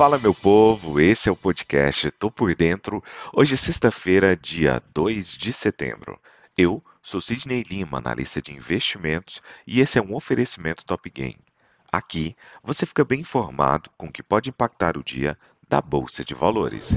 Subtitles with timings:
[0.00, 3.04] Fala meu povo, esse é o podcast Tô por Dentro.
[3.34, 6.18] Hoje é sexta-feira, dia 2 de setembro.
[6.56, 11.44] Eu sou Sidney Lima, analista de investimentos, e esse é um oferecimento Top Game.
[11.92, 15.36] Aqui você fica bem informado com o que pode impactar o dia
[15.68, 16.96] da Bolsa de Valores.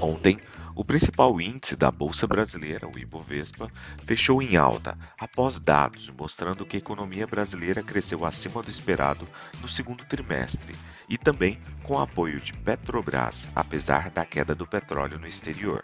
[0.00, 0.40] Ontem,
[0.78, 3.68] o principal índice da Bolsa Brasileira, o Ibovespa,
[4.06, 9.26] fechou em alta após dados mostrando que a economia brasileira cresceu acima do esperado
[9.60, 10.76] no segundo trimestre
[11.08, 15.82] e também com apoio de Petrobras, apesar da queda do petróleo no exterior.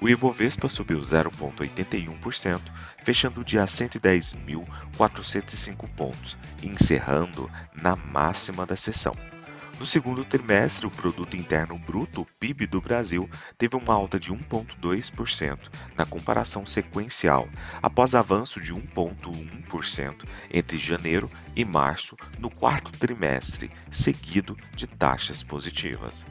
[0.00, 2.60] O Ibovespa subiu 0,81%,
[3.04, 9.14] fechando o dia a 110.405 pontos, encerrando na máxima da sessão.
[9.78, 15.70] No segundo trimestre, o produto interno bruto, PIB do Brasil, teve uma alta de 1.2%
[15.96, 17.48] na comparação sequencial,
[17.80, 26.26] após avanço de 1.1% entre janeiro e março no quarto trimestre, seguido de taxas positivas.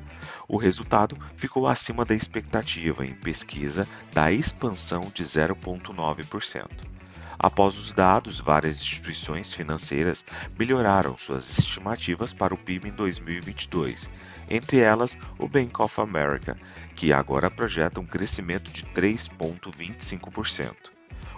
[0.46, 6.97] O resultado ficou acima da expectativa em pesquisa da expansão de 0.9%.
[7.40, 10.26] Após os dados, várias instituições financeiras
[10.58, 14.10] melhoraram suas estimativas para o PIB em 2022,
[14.50, 16.58] entre elas o Bank of America,
[16.96, 20.74] que agora projeta um crescimento de 3,25%.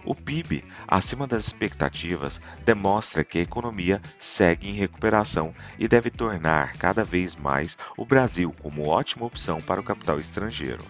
[0.06, 6.78] O PIB, acima das expectativas, demonstra que a economia segue em recuperação e deve tornar
[6.78, 10.86] cada vez mais o Brasil como ótima opção para o capital estrangeiro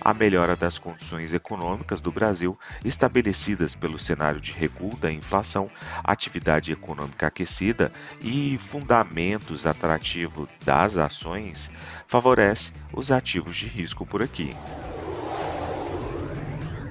[0.00, 5.70] a melhora das condições econômicas do Brasil, estabelecidas pelo cenário de recuo da inflação,
[6.04, 11.70] atividade econômica aquecida e fundamentos atrativos das ações,
[12.06, 14.54] favorece os ativos de risco por aqui.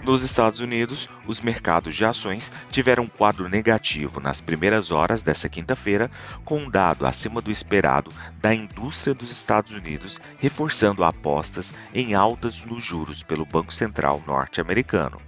[0.06, 5.50] Nos Estados Unidos, os mercados de ações tiveram um quadro negativo nas primeiras horas dessa
[5.50, 6.12] quinta-feira,
[6.44, 12.64] com um dado acima do esperado da indústria dos Estados Unidos, reforçando apostas em altas
[12.64, 15.20] nos juros pelo Banco Central norte-americano.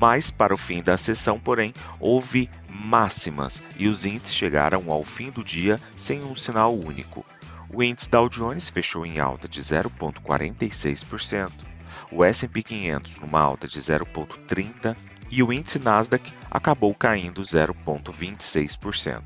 [0.00, 5.30] Mas, para o fim da sessão, porém, houve máximas e os índices chegaram ao fim
[5.30, 7.24] do dia sem um sinal único.
[7.72, 11.69] O índice Dow Jones fechou em alta de 0,46%
[12.10, 14.96] o S&P 500 numa alta de 0,30%
[15.30, 19.22] e o índice Nasdaq acabou caindo 0,26%.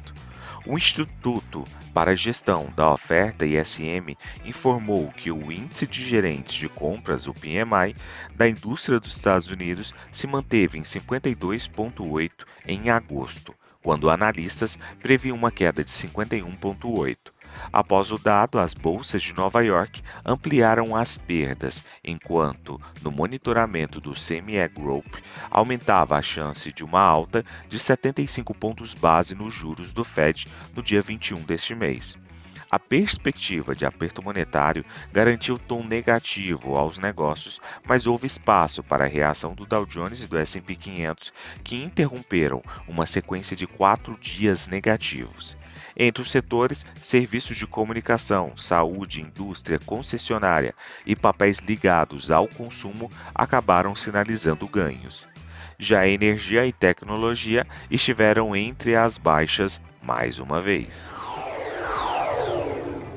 [0.67, 6.71] O Instituto para a Gestão da Oferta ISM informou que o índice de gerentes de
[6.71, 7.95] compras, o PMI,
[8.35, 12.31] da indústria dos Estados Unidos se manteve em 52,8
[12.67, 17.34] em agosto, quando analistas previam uma queda de 51,8.
[17.73, 24.13] Após o dado, as bolsas de Nova York ampliaram as perdas, enquanto no monitoramento do
[24.13, 25.07] CME Group
[25.51, 30.83] aumentava a chance de uma alta de 75 pontos base nos juros do Fed no
[30.83, 32.17] dia 21 deste mês.
[32.75, 39.09] A perspectiva de aperto monetário garantiu tom negativo aos negócios, mas houve espaço para a
[39.09, 41.33] reação do Dow Jones e do S&P 500,
[41.63, 45.57] que interromperam uma sequência de quatro dias negativos.
[45.97, 50.75] Entre os setores, serviços de comunicação, saúde, indústria, concessionária
[51.07, 55.29] e papéis ligados ao consumo acabaram sinalizando ganhos.
[55.79, 61.13] Já energia e tecnologia estiveram entre as baixas mais uma vez.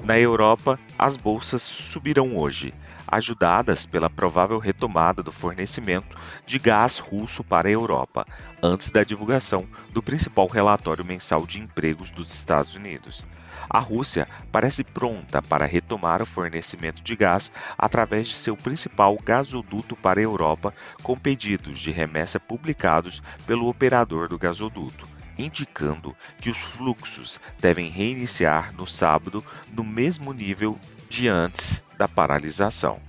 [0.08, 2.74] Na Europa, as bolsas subiram hoje,
[3.10, 8.26] ajudadas pela provável retomada do fornecimento de gás russo para a Europa,
[8.64, 13.28] antes da divulgação do principal relatório mensal de empregos dos Estados Unidos.
[13.70, 19.94] A Rússia parece pronta para retomar o fornecimento de gás através de seu principal gasoduto
[19.94, 26.58] para a Europa, com pedidos de remessa publicados pelo operador do gasoduto indicando que os
[26.58, 33.00] fluxos devem reiniciar no sábado no mesmo nível de antes da paralisação.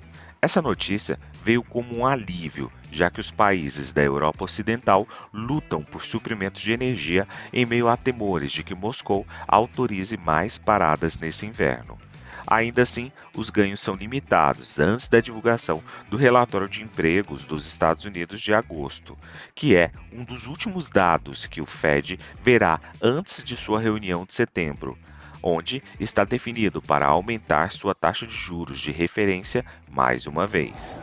[0.41, 6.03] Essa notícia veio como um alívio, já que os países da Europa Ocidental lutam por
[6.03, 11.99] suprimentos de energia em meio a temores de que Moscou autorize mais paradas nesse inverno.
[12.47, 18.05] Ainda assim, os ganhos são limitados antes da divulgação do relatório de empregos dos Estados
[18.05, 19.17] Unidos de agosto,
[19.55, 24.35] que é um dos últimos dados que o Fed verá antes de sua reunião de
[24.35, 24.99] setembro,
[25.43, 30.99] onde está definido para aumentar sua taxa de juros de referência mais uma vez.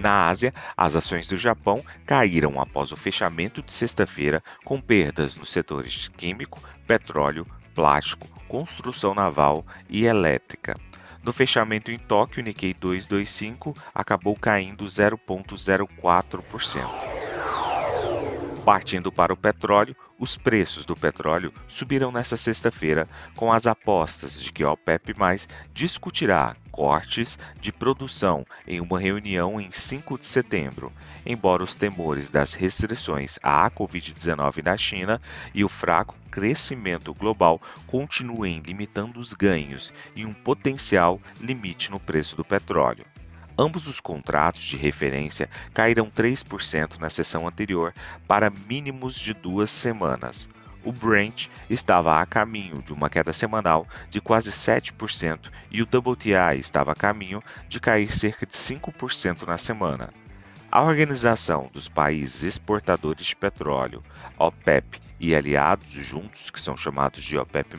[0.00, 5.50] Na Ásia, as ações do Japão caíram após o fechamento de sexta-feira, com perdas nos
[5.50, 10.74] setores químico, petróleo, plástico, construção naval e elétrica.
[11.22, 17.29] No fechamento em Tóquio, o Nikkei 225 acabou caindo 0,04%.
[18.64, 24.52] Partindo para o petróleo, os preços do petróleo subiram nesta sexta-feira, com as apostas de
[24.52, 25.14] que a OPEP+
[25.72, 30.92] discutirá cortes de produção em uma reunião em 5 de setembro,
[31.24, 35.20] embora os temores das restrições à Covid-19 na China
[35.54, 42.36] e o fraco crescimento global continuem limitando os ganhos e um potencial limite no preço
[42.36, 43.06] do petróleo.
[43.60, 47.92] Ambos os contratos de referência caíram 3% na sessão anterior
[48.26, 50.48] para mínimos de duas semanas.
[50.82, 56.58] O Brent estava a caminho de uma queda semanal de quase 7% e o WTI
[56.58, 60.08] estava a caminho de cair cerca de 5% na semana.
[60.72, 64.04] A Organização dos Países Exportadores de Petróleo,
[64.38, 67.76] OPEP, e aliados juntos, que são chamados de OPEP+,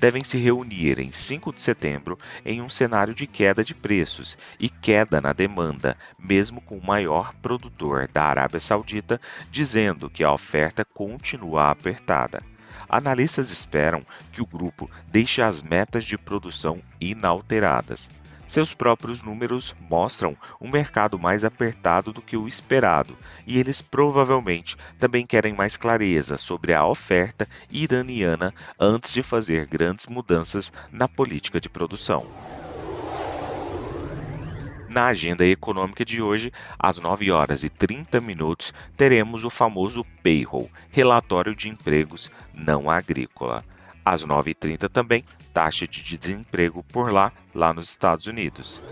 [0.00, 4.68] devem se reunir em 5 de setembro em um cenário de queda de preços e
[4.68, 10.84] queda na demanda, mesmo com o maior produtor da Arábia Saudita dizendo que a oferta
[10.84, 12.42] continua apertada.
[12.88, 18.10] Analistas esperam que o grupo deixe as metas de produção inalteradas.
[18.48, 23.14] Seus próprios números mostram um mercado mais apertado do que o esperado,
[23.46, 30.06] e eles provavelmente também querem mais clareza sobre a oferta iraniana antes de fazer grandes
[30.06, 32.26] mudanças na política de produção.
[34.88, 40.70] Na agenda econômica de hoje, às 9 horas e 30 minutos, teremos o famoso Payroll,
[40.90, 43.62] relatório de empregos não agrícola.
[44.10, 45.22] Às 9h30 também,
[45.52, 48.82] taxa de desemprego por lá, lá nos Estados Unidos.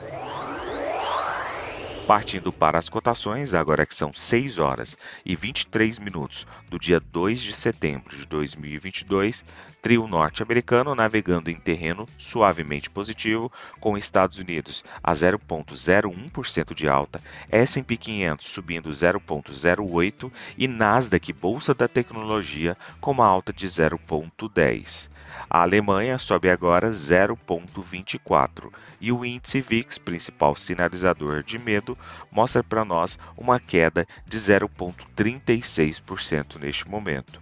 [2.07, 7.41] Partindo para as cotações, agora que são 6 horas e 23 minutos do dia 2
[7.41, 9.45] de setembro de 2022,
[9.83, 13.51] trio norte-americano navegando em terreno suavemente positivo,
[13.81, 17.21] com Estados Unidos a 0,01% de alta,
[17.51, 25.16] S&P 500 subindo 0,08% e Nasdaq Bolsa da Tecnologia com uma alta de 0,10%.
[25.49, 31.99] A Alemanha sobe agora 0,24 e o índice VIX, principal sinalizador de medo,
[32.31, 37.41] mostra para nós uma queda de 0,36% neste momento.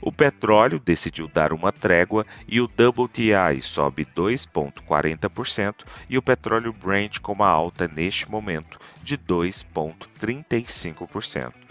[0.00, 5.74] O petróleo decidiu dar uma trégua e o WTI sobe 2,40%
[6.10, 11.63] e o petróleo Brent com uma alta neste momento de 2,35%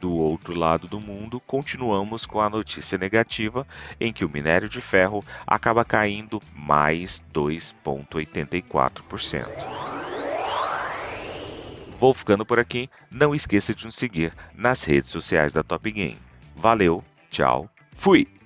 [0.00, 3.66] do outro lado do mundo, continuamos com a notícia negativa
[4.00, 9.46] em que o minério de ferro acaba caindo mais 2,84%.
[11.98, 12.88] Vou ficando por aqui.
[13.10, 16.16] Não esqueça de nos seguir nas redes sociais da Top Game.
[16.56, 18.39] Valeu, tchau, fui!